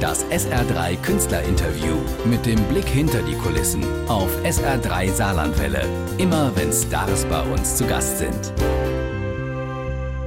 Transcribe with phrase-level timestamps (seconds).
[0.00, 5.84] Das SR3 Künstlerinterview mit dem Blick hinter die Kulissen auf SR3 Saarlandwelle.
[6.18, 8.52] Immer wenn Stars bei uns zu Gast sind.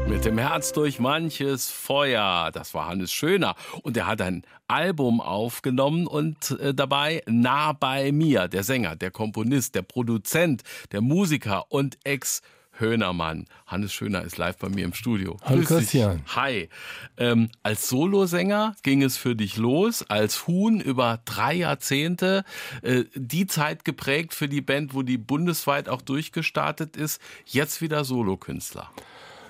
[0.09, 2.49] Mit dem Herz durch manches Feuer.
[2.53, 3.55] Das war Hannes Schöner.
[3.81, 8.49] Und er hat ein Album aufgenommen und äh, dabei nah bei mir.
[8.49, 12.41] Der Sänger, der Komponist, der Produzent, der Musiker und Ex-
[12.81, 13.45] Höhnermann.
[13.65, 15.37] Hannes Schöner ist live bei mir im Studio.
[15.43, 16.21] Hallo Christian.
[16.35, 16.67] Hi.
[17.15, 22.43] Ähm, als Solosänger ging es für dich los, als Huhn über drei Jahrzehnte.
[22.81, 27.21] Äh, die Zeit geprägt für die Band, wo die bundesweit auch durchgestartet ist.
[27.45, 28.91] Jetzt wieder Solokünstler.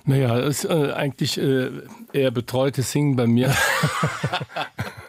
[0.05, 1.69] Naja, ist äh, eigentlich äh,
[2.13, 3.55] eher betreutes Singen bei mir.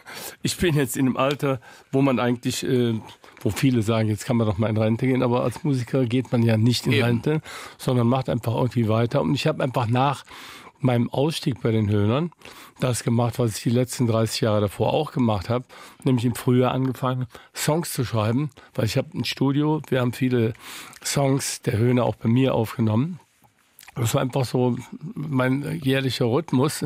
[0.43, 1.59] ich bin jetzt in einem Alter,
[1.91, 2.99] wo man eigentlich, äh,
[3.41, 6.31] wo viele sagen, jetzt kann man doch mal in Rente gehen, aber als Musiker geht
[6.31, 7.03] man ja nicht in Eben.
[7.03, 7.41] Rente,
[7.77, 9.21] sondern macht einfach irgendwie weiter.
[9.21, 10.23] Und ich habe einfach nach
[10.79, 12.31] meinem Ausstieg bei den Höhnern
[12.79, 15.63] das gemacht, was ich die letzten 30 Jahre davor auch gemacht habe,
[16.03, 20.53] nämlich im Frühjahr angefangen, Songs zu schreiben, weil ich habe ein Studio, wir haben viele
[21.03, 23.19] Songs der Höhner auch bei mir aufgenommen
[23.95, 24.75] das war einfach so
[25.13, 26.85] mein jährlicher Rhythmus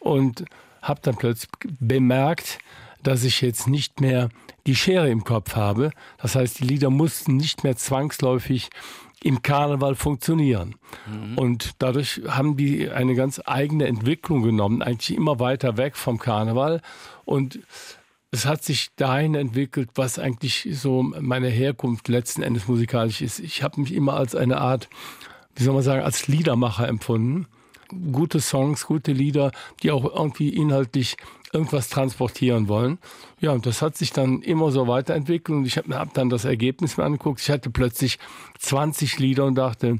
[0.00, 0.44] und
[0.82, 2.58] habe dann plötzlich bemerkt,
[3.02, 4.28] dass ich jetzt nicht mehr
[4.66, 5.90] die Schere im Kopf habe.
[6.18, 8.70] Das heißt, die Lieder mussten nicht mehr zwangsläufig
[9.22, 10.74] im Karneval funktionieren.
[11.06, 11.38] Mhm.
[11.38, 16.80] Und dadurch haben die eine ganz eigene Entwicklung genommen, eigentlich immer weiter weg vom Karneval.
[17.24, 17.60] Und
[18.30, 23.38] es hat sich dahin entwickelt, was eigentlich so meine Herkunft letzten Endes musikalisch ist.
[23.38, 24.88] Ich habe mich immer als eine Art
[25.54, 27.46] wie soll man sagen, als Liedermacher empfunden.
[28.12, 31.16] Gute Songs, gute Lieder, die auch irgendwie inhaltlich
[31.52, 32.98] irgendwas transportieren wollen.
[33.40, 36.44] Ja, und das hat sich dann immer so weiterentwickelt und ich habe hab dann das
[36.44, 37.40] Ergebnis mir angeguckt.
[37.40, 38.18] Ich hatte plötzlich
[38.58, 39.98] 20 Lieder und dachte,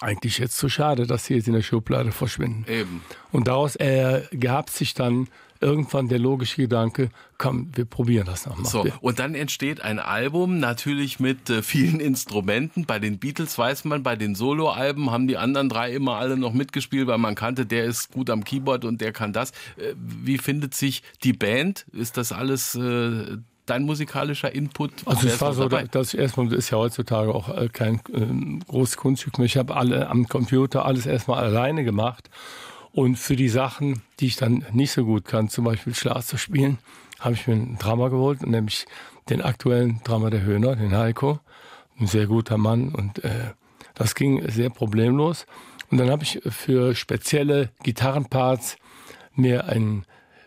[0.00, 2.64] eigentlich jetzt zu schade, dass sie jetzt in der Schublade verschwinden.
[2.70, 3.02] Eben.
[3.32, 5.28] Und daraus ergab sich dann
[5.60, 8.70] irgendwann der logische Gedanke, komm, wir probieren das nochmal.
[8.70, 12.84] So, und dann entsteht ein Album, natürlich mit äh, vielen Instrumenten.
[12.86, 16.52] Bei den Beatles weiß man, bei den Soloalben haben die anderen drei immer alle noch
[16.52, 19.50] mitgespielt, weil man kannte, der ist gut am Keyboard und der kann das.
[19.76, 21.86] Äh, wie findet sich die Band?
[21.92, 24.92] Ist das alles äh, dein musikalischer Input?
[25.06, 28.64] Also es war so, dass ich erstmal, das ist ja heutzutage auch äh, kein äh,
[28.66, 29.46] großes Kunststück mehr.
[29.46, 32.30] Ich habe alle am Computer alles erstmal alleine gemacht.
[32.92, 36.36] Und für die Sachen, die ich dann nicht so gut kann, zum Beispiel Schlag zu
[36.36, 36.78] spielen,
[37.20, 38.86] habe ich mir einen Drama geholt, nämlich
[39.28, 41.40] den aktuellen Drama der Höhner, den Heiko.
[41.98, 43.52] Ein sehr guter Mann und äh,
[43.94, 45.46] das ging sehr problemlos.
[45.90, 48.76] Und dann habe ich für spezielle Gitarrenparts
[49.34, 50.04] mir einen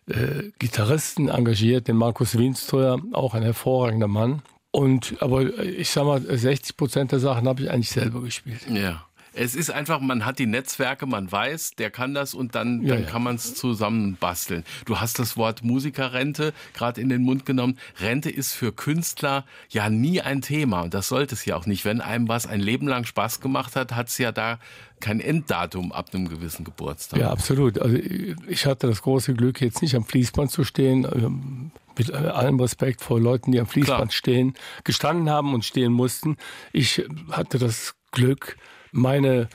[0.08, 4.41] äh, Gitarristen engagiert, den Markus Wienströer, auch ein hervorragender Mann.
[4.72, 8.62] Und aber ich sag mal, 60 Prozent der Sachen habe ich eigentlich selber gespielt.
[8.69, 9.06] Ja.
[9.34, 12.96] Es ist einfach, man hat die Netzwerke, man weiß, der kann das und dann, ja,
[12.96, 14.66] dann kann man es zusammenbasteln.
[14.86, 17.78] Du hast das Wort Musikerrente gerade in den Mund genommen.
[18.00, 21.86] Rente ist für Künstler ja nie ein Thema und das sollte es ja auch nicht.
[21.86, 24.59] Wenn einem was ein Leben lang Spaß gemacht hat, hat es ja da
[25.00, 27.20] kein Enddatum ab einem gewissen Geburtstag.
[27.20, 27.80] Ja, absolut.
[27.80, 31.06] Also ich hatte das große Glück, jetzt nicht am Fließband zu stehen.
[31.06, 34.12] Ähm, mit allem Respekt vor Leuten, die am Fließband Klar.
[34.12, 34.53] stehen,
[34.84, 36.38] gestanden haben und stehen mussten.
[36.72, 38.58] Ich hatte das Glück,
[38.91, 39.50] meine,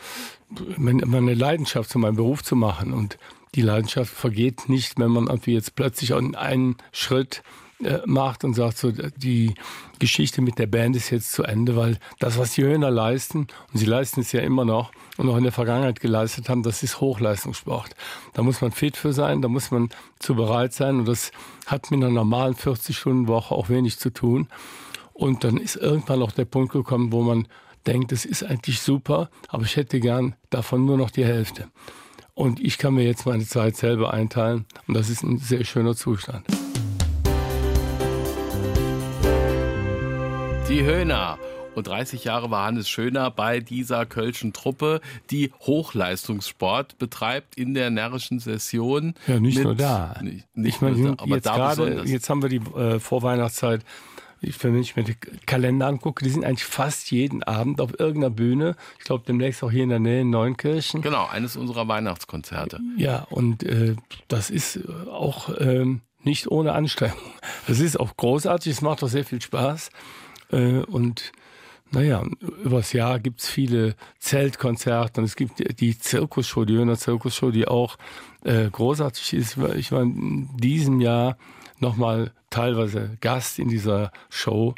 [0.78, 2.92] meine Leidenschaft zu meinem Beruf zu machen.
[2.92, 3.18] Und
[3.54, 7.42] die Leidenschaft vergeht nicht, wenn man irgendwie jetzt plötzlich einen Schritt
[7.84, 9.54] äh, macht und sagt, so die
[9.98, 13.78] Geschichte mit der Band ist jetzt zu Ende, weil das, was die Höhner leisten, und
[13.78, 17.02] sie leisten es ja immer noch und auch in der Vergangenheit geleistet haben, das ist
[17.02, 17.90] Hochleistungssport.
[18.32, 21.32] Da muss man fit für sein, da muss man zu bereit sein und das
[21.66, 24.48] hat mit einer normalen 40-Stunden-Woche auch wenig zu tun.
[25.12, 27.46] Und dann ist irgendwann auch der Punkt gekommen, wo man
[27.86, 31.68] denkt, es ist eigentlich super, aber ich hätte gern davon nur noch die Hälfte.
[32.34, 35.94] Und ich kann mir jetzt meine Zeit selber einteilen und das ist ein sehr schöner
[35.94, 36.46] Zustand.
[40.68, 41.38] Die Höhner.
[41.76, 47.90] Und 30 Jahre war Hannes Schöner bei dieser Kölschen Truppe, die Hochleistungssport betreibt in der
[47.90, 49.12] närrischen Session.
[49.26, 50.16] Ja, nicht nur da.
[50.22, 52.98] Nicht, nicht ich meine, nur da, aber jetzt, da grade, jetzt haben wir die äh,
[52.98, 53.82] Vorweihnachtszeit
[54.40, 55.16] ich, wenn ich mir den
[55.46, 58.76] Kalender angucke, die sind eigentlich fast jeden Abend auf irgendeiner Bühne.
[58.98, 61.02] Ich glaube, demnächst auch hier in der Nähe in Neunkirchen.
[61.02, 62.80] Genau, eines unserer Weihnachtskonzerte.
[62.96, 63.96] Ja, und äh,
[64.28, 64.80] das ist
[65.10, 67.18] auch ähm, nicht ohne Anstrengung.
[67.66, 69.90] Das ist auch großartig, es macht auch sehr viel Spaß.
[70.52, 71.32] Äh, und
[71.90, 72.24] naja,
[72.64, 77.68] übers Jahr gibt es viele Zeltkonzerte und es gibt die Zirkusshow, die Jöner Zirkusshow, die
[77.68, 77.96] auch
[78.44, 79.56] äh, großartig ist.
[79.76, 81.38] Ich war in diesem Jahr
[81.80, 84.74] nochmal teilweise Gast in dieser Show.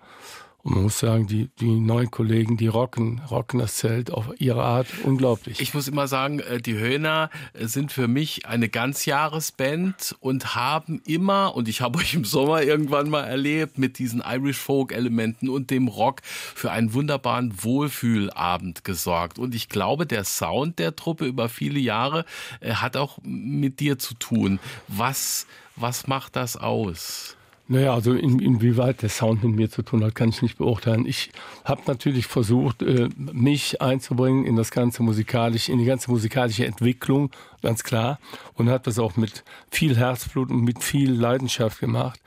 [0.64, 4.64] Und man muss sagen, die, die neuen Kollegen, die rocken, rocken das Zelt auf ihre
[4.64, 5.60] Art unglaublich.
[5.60, 11.00] Ich muss immer sagen, äh, die Höhner äh, sind für mich eine Ganzjahresband und haben
[11.06, 15.48] immer, und ich habe euch im Sommer irgendwann mal erlebt, mit diesen Irish Folk Elementen
[15.48, 19.38] und dem Rock für einen wunderbaren Wohlfühlabend gesorgt.
[19.38, 22.24] Und ich glaube, der Sound der Truppe über viele Jahre
[22.60, 24.58] äh, hat auch mit dir zu tun.
[24.88, 25.46] Was,
[25.76, 27.37] was macht das aus?
[27.70, 31.04] Naja, also in, inwieweit der Sound mit mir zu tun hat, kann ich nicht beurteilen.
[31.04, 31.30] Ich
[31.64, 37.30] habe natürlich versucht, äh, mich einzubringen in das ganze musikalische, in die ganze musikalische Entwicklung,
[37.60, 38.20] ganz klar,
[38.54, 42.18] und habe das auch mit viel Herzblut und mit viel Leidenschaft gemacht.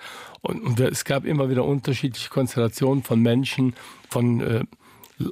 [0.42, 3.74] Und, und es gab immer wieder unterschiedliche Konstellationen von Menschen,
[4.10, 4.64] von äh,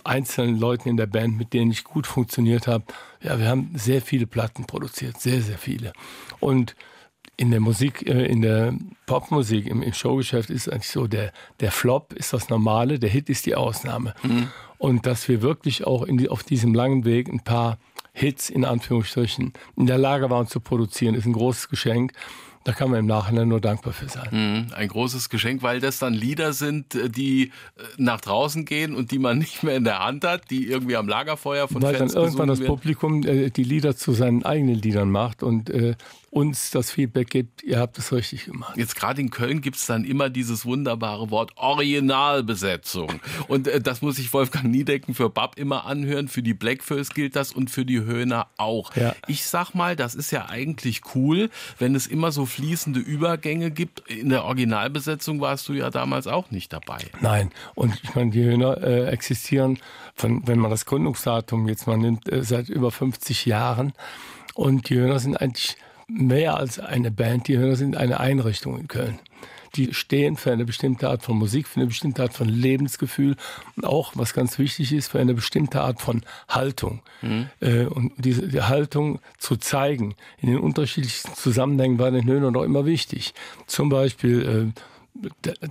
[0.03, 2.83] einzelnen Leuten in der Band, mit denen ich gut funktioniert habe.
[3.21, 5.93] Ja, wir haben sehr viele Platten produziert, sehr, sehr viele.
[6.39, 6.75] Und
[7.39, 8.73] in der Musik, äh, in der
[9.05, 11.31] Popmusik, im, im, Showgeschäft ist eigentlich so, der,
[11.61, 14.13] der Flop ist das Normale, der Hit ist die Ausnahme.
[14.23, 14.49] Mhm.
[14.77, 17.77] Und dass wir wirklich auch die, auf diesem langen Weg ein paar
[18.11, 22.11] Hits in Anführungsstrichen in der Lage waren zu produzieren, ist ein großes Geschenk.
[22.65, 24.27] Da kann man im Nachhinein nur dankbar für sein.
[24.31, 27.49] Mhm, ein großes Geschenk, weil das dann Lieder sind, äh, die äh,
[27.97, 31.07] nach draußen gehen und die man nicht mehr in der Hand hat, die irgendwie am
[31.07, 35.09] Lagerfeuer von weil Fans dann irgendwann das Publikum äh, die Lieder zu seinen eigenen Liedern
[35.09, 35.95] macht und äh,
[36.31, 38.77] uns das Feedback gibt, ihr habt es richtig gemacht.
[38.77, 43.19] Jetzt gerade in Köln gibt es dann immer dieses wunderbare Wort Originalbesetzung.
[43.47, 47.35] Und äh, das muss sich Wolfgang Niedecken für Bab immer anhören, für die Blackfurs gilt
[47.35, 48.95] das und für die Höhner auch.
[48.95, 49.15] Ja.
[49.27, 51.49] Ich sag mal, das ist ja eigentlich cool,
[51.79, 54.01] wenn es immer so fließende Übergänge gibt.
[54.09, 56.99] In der Originalbesetzung warst du ja damals auch nicht dabei.
[57.21, 59.79] Nein, und ich meine, die Höhner äh, existieren,
[60.13, 63.93] von, wenn man das Gründungsdatum jetzt mal nimmt, äh, seit über 50 Jahren.
[64.53, 65.77] Und die Höhner sind eigentlich
[66.09, 69.19] mehr als eine Band, die Hörer sind eine Einrichtung in Köln.
[69.75, 73.35] Die stehen für eine bestimmte Art von Musik, für eine bestimmte Art von Lebensgefühl
[73.75, 77.01] und auch, was ganz wichtig ist, für eine bestimmte Art von Haltung.
[77.21, 77.49] Mhm.
[77.59, 82.63] Äh, und diese die Haltung zu zeigen in den unterschiedlichsten Zusammenhängen war den Höhnern auch
[82.63, 83.33] immer wichtig.
[83.67, 84.81] Zum Beispiel äh,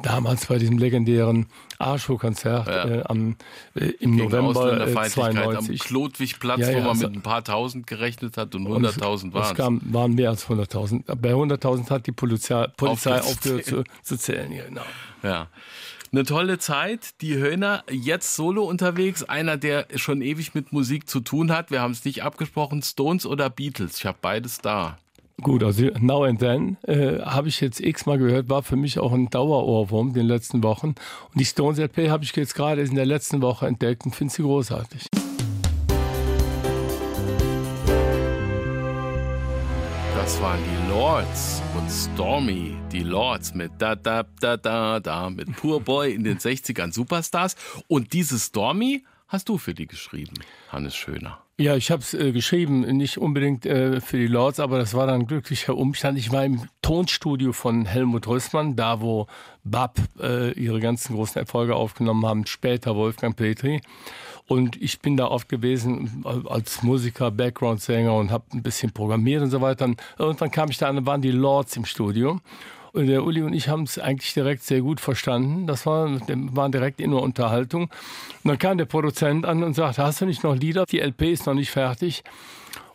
[0.03, 1.47] damals bei diesem legendären
[1.79, 2.85] Arschow-Konzert ja.
[2.85, 3.37] äh, am,
[3.75, 5.81] äh, im Gegen November äh, 92.
[5.81, 9.33] Am Klodwigplatz, ja, ja, wo man also, mit ein paar Tausend gerechnet hat und 100.000
[9.33, 9.43] waren.
[9.43, 11.15] Es kam, waren mehr als 100.000.
[11.17, 14.51] Bei 100.000 hat die Polizei, Polizei aufgehört zu, zu zählen.
[14.51, 14.83] Genau.
[15.23, 15.49] Ja.
[16.11, 17.21] Eine tolle Zeit.
[17.21, 19.25] Die Höhner jetzt solo unterwegs.
[19.25, 21.71] Einer, der schon ewig mit Musik zu tun hat.
[21.71, 22.83] Wir haben es nicht abgesprochen.
[22.83, 23.99] Stones oder Beatles?
[23.99, 24.99] Ich habe beides da.
[25.41, 29.13] Gut, also Now and Then äh, habe ich jetzt x-mal gehört, war für mich auch
[29.13, 30.89] ein Dauerohrwurm in den letzten Wochen.
[30.89, 34.35] Und die Stones LP habe ich jetzt gerade in der letzten Woche entdeckt und finde
[34.35, 35.07] sie großartig.
[40.17, 45.55] Das waren die Lords und Stormy, die Lords mit da da da da da mit
[45.57, 47.55] Poor Boy in den 60ern Superstars
[47.87, 50.35] und diese Stormy hast du für die geschrieben,
[50.71, 51.39] Hannes Schöner.
[51.61, 55.09] Ja, ich habe es äh, geschrieben, nicht unbedingt äh, für die Lords, aber das war
[55.09, 56.17] dann glücklicher Umstand.
[56.17, 59.27] Ich war im Tonstudio von Helmut Rössmann, da wo
[59.65, 63.81] Bab äh, ihre ganzen großen Erfolge aufgenommen haben, später Wolfgang Petri.
[64.47, 69.43] Und ich bin da oft gewesen äh, als Musiker, Background-Sänger und habe ein bisschen programmiert
[69.43, 69.87] und so weiter.
[69.87, 72.41] Und irgendwann kam ich da an, da waren die Lords im Studio.
[72.93, 75.67] Und der Uli und ich haben es eigentlich direkt sehr gut verstanden.
[75.67, 77.85] Das war, waren direkt in der Unterhaltung.
[77.85, 80.85] Und dann kam der Produzent an und sagte, hast du nicht noch Lieder?
[80.87, 82.25] Die LP ist noch nicht fertig.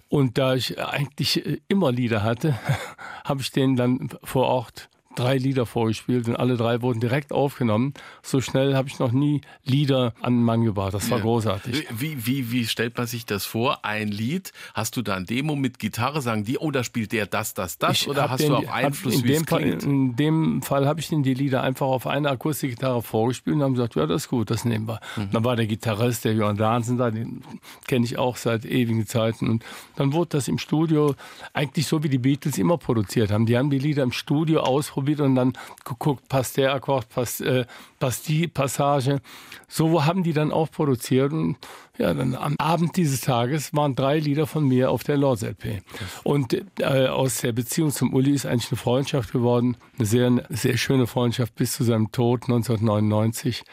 [0.09, 2.59] Und da ich eigentlich immer Lieder hatte,
[3.25, 7.93] habe ich den dann vor Ort drei Lieder vorgespielt und alle drei wurden direkt aufgenommen.
[8.21, 10.93] So schnell habe ich noch nie Lieder an den Mann gebracht.
[10.93, 11.23] Das war ja.
[11.23, 11.87] großartig.
[11.91, 13.85] Wie, wie, wie stellt man sich das vor?
[13.85, 17.25] Ein Lied, hast du da ein Demo mit Gitarre, sagen die, oh, da spielt der
[17.25, 18.01] das, das, das?
[18.01, 20.99] Ich oder hast den, du auch Einfluss, in wie dem Fall, In dem Fall habe
[20.99, 24.29] ich den die Lieder einfach auf eine Akustikgitarre vorgespielt und haben gesagt, ja, das ist
[24.29, 24.99] gut, das nehmen wir.
[25.15, 25.29] Mhm.
[25.31, 27.43] Dann war der Gitarrist, der Johann Dansen da, den
[27.87, 29.49] kenne ich auch seit ewigen Zeiten.
[29.49, 29.63] Und
[29.95, 31.15] dann wurde das im Studio
[31.53, 33.45] eigentlich so, wie die Beatles immer produziert haben.
[33.45, 37.41] Die haben die Lieder im Studio ausprobiert ausprobiert und dann geguckt, passt der Akkord, passt,
[37.41, 37.65] äh,
[37.99, 39.21] passt die Passage.
[39.67, 41.33] So haben die dann auch produziert.
[41.33, 41.57] Und
[41.97, 45.81] ja, dann am Abend dieses Tages waren drei Lieder von mir auf der Lords LP.
[46.23, 49.77] Und äh, aus der Beziehung zum Uli ist eigentlich eine Freundschaft geworden.
[49.97, 53.63] Eine sehr, sehr schöne Freundschaft bis zu seinem Tod 1999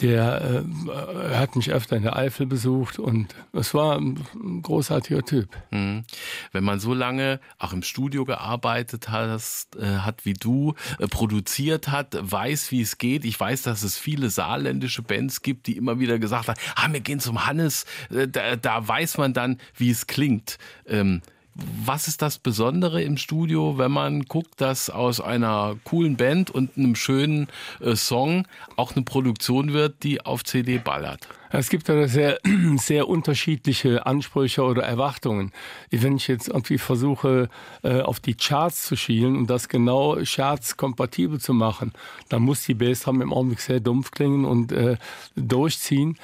[0.00, 5.48] der äh, hat mich öfter in der Eifel besucht und es war ein großartiger Typ.
[5.70, 6.04] Mhm.
[6.52, 11.88] Wenn man so lange auch im Studio gearbeitet hast, äh, hat wie du, äh, produziert
[11.88, 13.24] hat, weiß, wie es geht.
[13.24, 17.00] Ich weiß, dass es viele saarländische Bands gibt, die immer wieder gesagt haben, ah, wir
[17.00, 20.58] gehen zum Hannes, äh, da, da weiß man dann, wie es klingt.
[20.86, 21.22] Ähm,
[21.60, 26.76] Was ist das Besondere im Studio, wenn man guckt, dass aus einer coolen Band und
[26.76, 27.48] einem schönen
[27.80, 28.46] äh, Song
[28.76, 31.26] auch eine Produktion wird, die auf CD ballert?
[31.50, 32.38] Es gibt da sehr,
[32.76, 35.52] sehr unterschiedliche Ansprüche oder Erwartungen.
[35.90, 37.48] Wenn ich jetzt irgendwie versuche,
[37.82, 41.92] äh, auf die Charts zu schielen und das genau Charts kompatibel zu machen,
[42.28, 44.96] dann muss die Bassdrum im Augenblick sehr dumpf klingen und äh,
[45.34, 46.18] durchziehen.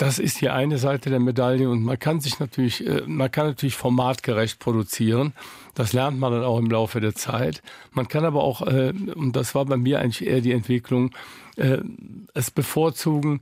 [0.00, 3.48] Das ist die eine Seite der Medaille und man kann sich natürlich, äh, man kann
[3.48, 5.34] natürlich formatgerecht produzieren.
[5.74, 7.62] Das lernt man dann auch im Laufe der Zeit.
[7.92, 11.10] Man kann aber auch, äh, und das war bei mir eigentlich eher die Entwicklung,
[12.34, 13.40] es bevorzugen,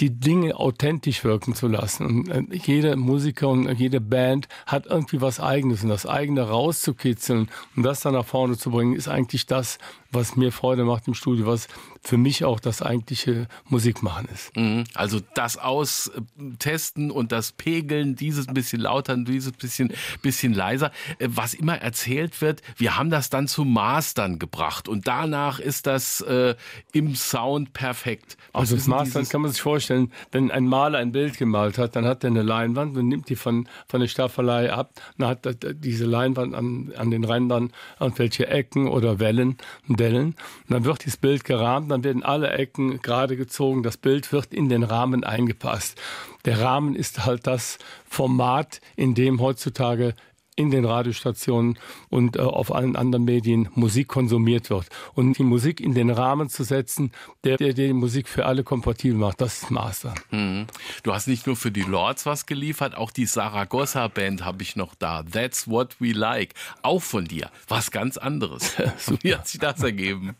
[0.00, 2.06] die Dinge authentisch wirken zu lassen.
[2.06, 7.48] Und äh, jeder Musiker und jede Band hat irgendwie was Eigenes und das eigene rauszukitzeln
[7.76, 9.78] und das dann nach vorne zu bringen, ist eigentlich das,
[10.10, 11.68] was mir Freude macht im Studio, was
[12.02, 14.54] für mich auch das eigentliche Musikmachen ist.
[14.56, 14.84] Mhm.
[14.92, 20.90] Also das Austesten und das Pegeln, dieses bisschen lauter, dieses bisschen, bisschen leiser.
[21.18, 25.86] Äh, was immer erzählt wird, wir haben das dann zu Mastern gebracht und danach ist
[25.86, 26.54] das äh,
[26.92, 27.41] im Sound
[27.72, 28.36] perfekt.
[28.52, 31.96] Was also das Mastern kann man sich vorstellen, wenn ein Maler ein Bild gemalt hat,
[31.96, 34.92] dann hat er eine Leinwand und nimmt die von, von der Staffelei ab.
[35.18, 39.56] Dann hat diese Leinwand an, an den Rändern irgendwelche Ecken oder Wellen,
[39.88, 40.28] Dellen.
[40.28, 43.82] Und dann wird dieses Bild gerahmt, dann werden alle Ecken gerade gezogen.
[43.82, 46.00] Das Bild wird in den Rahmen eingepasst.
[46.44, 50.14] Der Rahmen ist halt das Format, in dem heutzutage
[50.54, 51.78] in den Radiostationen
[52.10, 54.86] und äh, auf allen anderen Medien Musik konsumiert wird.
[55.14, 57.12] Und die Musik in den Rahmen zu setzen,
[57.44, 60.14] der, der die Musik für alle kompatibel macht, das ist Master.
[60.30, 60.66] Mhm.
[61.02, 64.76] Du hast nicht nur für die Lords was geliefert, auch die Saragossa Band habe ich
[64.76, 65.22] noch da.
[65.22, 66.54] That's what we like.
[66.82, 67.50] Auch von dir.
[67.68, 68.76] Was ganz anderes.
[69.22, 70.36] Wie hat sich das ergeben?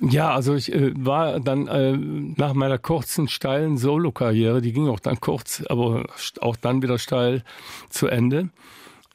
[0.00, 5.00] Ja, also ich äh, war dann äh, nach meiner kurzen, steilen Solo-Karriere, die ging auch
[5.00, 6.04] dann kurz, aber
[6.40, 7.44] auch dann wieder steil
[7.88, 8.50] zu Ende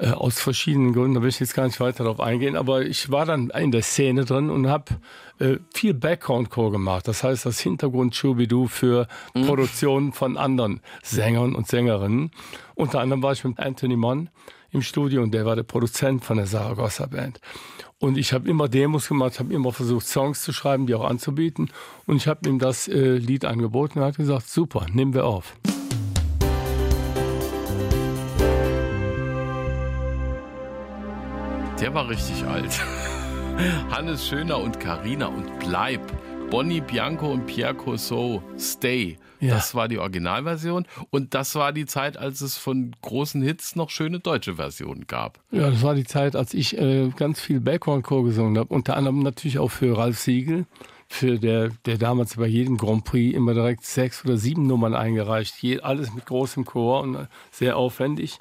[0.01, 3.11] äh, aus verschiedenen Gründen, da will ich jetzt gar nicht weiter darauf eingehen, aber ich
[3.11, 4.85] war dann in der Szene drin und habe
[5.39, 7.07] äh, viel Background-Core gemacht.
[7.07, 9.45] Das heißt, das hintergrund Schubidu für mhm.
[9.45, 12.31] Produktionen von anderen Sängern und Sängerinnen.
[12.73, 14.29] Unter anderem war ich mit Anthony Monn
[14.71, 17.39] im Studio und der war der Produzent von der Saragossa Band.
[17.99, 21.69] Und ich habe immer Demos gemacht, habe immer versucht, Songs zu schreiben, die auch anzubieten.
[22.07, 25.25] Und ich habe ihm das äh, Lied angeboten und er hat gesagt, super, nehmen wir
[25.25, 25.53] auf.
[31.81, 32.79] Der war richtig alt.
[33.89, 35.99] Hannes Schöner und Karina und Bleib.
[36.51, 39.17] Bonnie Bianco und Pierre Cousseau, Stay.
[39.39, 39.55] Ja.
[39.55, 43.89] Das war die Originalversion und das war die Zeit, als es von großen Hits noch
[43.89, 45.39] schöne deutsche Versionen gab.
[45.49, 48.71] Ja, das war die Zeit, als ich äh, ganz viel Background-Chor gesungen habe.
[48.71, 50.67] Unter anderem natürlich auch für Ralf Siegel,
[51.07, 55.55] für der, der damals bei jedem Grand Prix immer direkt sechs oder sieben Nummern eingereicht.
[55.63, 58.37] Je, alles mit großem Chor und äh, sehr aufwendig.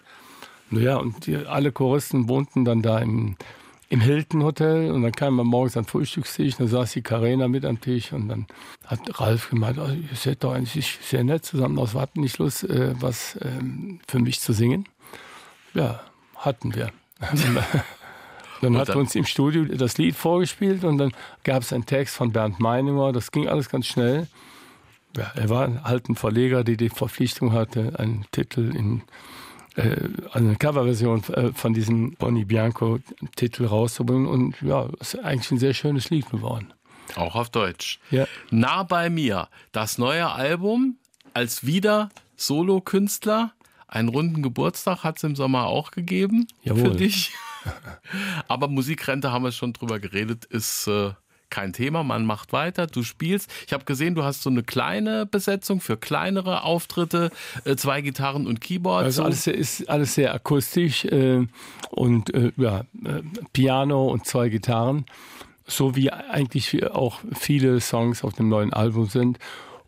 [0.71, 3.37] Naja, und die, alle Choristen wohnten dann da im,
[3.89, 7.49] im Hilton Hotel und dann kam man morgens an den Frühstückstisch, dann saß die Karena
[7.49, 8.47] mit am Tisch und dann
[8.87, 12.39] hat Ralf gemeint, oh, ihr seid doch eigentlich sehr nett zusammen aus, wir hatten nicht
[12.39, 14.87] Lust, äh, was ähm, für mich zu singen.
[15.75, 16.01] Ja,
[16.37, 16.93] hatten wir.
[18.63, 21.13] dann hat uns im Studio das Lied vorgespielt und dann
[21.43, 24.29] gab es einen Text von Bernd Meininger, das ging alles ganz schnell.
[25.17, 29.03] Ja, er war halt ein Verleger, der die Verpflichtung hatte, einen Titel in
[29.77, 34.27] eine Coverversion äh, von diesem Bonnie Bianco-Titel rauszubringen.
[34.27, 36.73] Und ja, es ist eigentlich ein sehr schönes Lied geworden.
[37.17, 37.99] Auch auf Deutsch.
[38.11, 38.27] Ja.
[38.51, 40.97] Nah bei mir, das neue Album
[41.35, 43.53] als wieder Solo-Künstler.
[43.89, 46.93] Einen runden Geburtstag hat es im Sommer auch gegeben Jawohl.
[46.93, 47.33] für dich.
[48.49, 51.11] Aber Musikrente haben wir schon drüber geredet, ist äh,
[51.51, 53.51] kein Thema, man macht weiter, du spielst.
[53.67, 57.31] Ich habe gesehen, du hast so eine kleine Besetzung für kleinere Auftritte,
[57.65, 59.05] äh, zwei Gitarren und Keyboard.
[59.05, 61.47] Also alles ist alles sehr akustisch äh,
[61.91, 65.07] und äh, ja, äh, Piano und zwei Gitarren,
[65.67, 69.39] so wie eigentlich auch viele Songs auf dem neuen Album sind.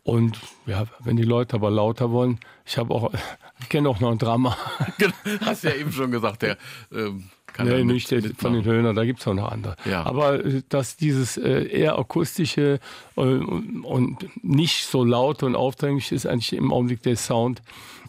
[0.03, 3.11] Und ja, wenn die Leute aber lauter wollen, ich habe auch,
[3.61, 4.57] ich kenne auch noch ein Drama.
[4.97, 5.13] Genau,
[5.45, 6.57] hast ja eben schon gesagt, der
[6.91, 9.75] ähm, kann nee, nicht mit von den Höhner, da gibt es auch noch andere.
[9.85, 10.03] Ja.
[10.03, 12.79] Aber äh, dass dieses äh, eher akustische
[13.15, 17.61] äh, und nicht so laut und aufdringlich ist eigentlich im Augenblick der Sound,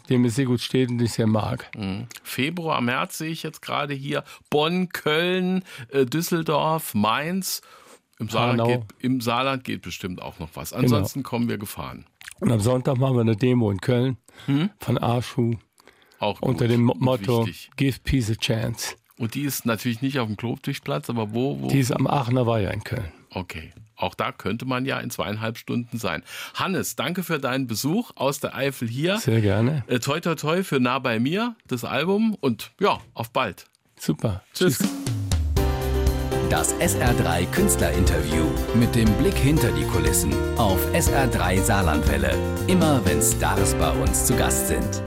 [0.09, 1.69] der mir sehr gut steht und ich sehr mag.
[1.77, 2.07] Mhm.
[2.23, 4.23] Februar, März sehe ich jetzt gerade hier.
[4.49, 7.61] Bonn, Köln, Düsseldorf, Mainz.
[8.17, 10.69] Im Saarland, geht, Im Saarland geht bestimmt auch noch was.
[10.69, 10.83] Genau.
[10.83, 11.29] Ansonsten genau.
[11.29, 12.05] kommen wir gefahren.
[12.39, 14.69] Und am Sonntag machen wir eine Demo in Köln hm?
[14.79, 15.55] von Arschu.
[16.19, 16.49] Auch gut.
[16.49, 18.95] Unter dem Motto Give Peace a Chance.
[19.17, 21.67] Und die ist natürlich nicht auf dem Klobtischplatz, aber wo, wo?
[21.67, 23.11] Die ist am Aachener Weiher in Köln.
[23.29, 23.71] Okay.
[23.95, 26.21] Auch da könnte man ja in zweieinhalb Stunden sein.
[26.53, 29.17] Hannes, danke für deinen Besuch aus der Eifel hier.
[29.19, 29.83] Sehr gerne.
[29.87, 32.35] Äh, toi, toi, toi für Nah bei mir, das Album.
[32.41, 33.67] Und ja, auf bald.
[33.97, 34.43] Super.
[34.53, 34.79] Tschüss.
[34.79, 34.89] Tschüss.
[36.49, 38.45] Das SR3 Künstlerinterview
[38.75, 42.33] mit dem Blick hinter die Kulissen auf SR3 Saarlandwelle.
[42.67, 45.01] Immer wenn Stars bei uns zu Gast sind.